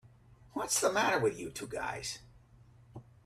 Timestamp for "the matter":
0.81-1.19